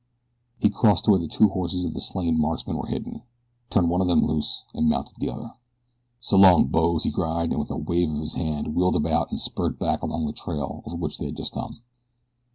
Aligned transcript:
He 0.57 0.71
crossed 0.71 1.05
to 1.05 1.11
where 1.11 1.19
the 1.19 1.27
two 1.27 1.49
horses 1.49 1.85
of 1.85 1.93
the 1.93 2.01
slain 2.01 2.35
marksmen 2.41 2.75
were 2.75 2.87
hidden, 2.87 3.21
turned 3.69 3.87
one 3.91 4.01
of 4.01 4.07
them 4.07 4.25
loose 4.25 4.63
and 4.73 4.89
mounted 4.89 5.17
the 5.19 5.29
other. 5.29 5.53
"So 6.19 6.37
long, 6.37 6.65
boes!" 6.65 7.03
he 7.03 7.11
cried, 7.11 7.51
and 7.51 7.59
with 7.59 7.69
a 7.69 7.77
wave 7.77 8.09
of 8.09 8.17
his 8.17 8.33
hand 8.33 8.73
wheeled 8.73 8.95
about 8.95 9.29
and 9.29 9.39
spurred 9.39 9.77
back 9.77 10.01
along 10.01 10.25
the 10.25 10.33
trail 10.33 10.81
over 10.87 10.95
which 10.95 11.19
they 11.19 11.27
had 11.27 11.37
just 11.37 11.51
come. 11.53 11.83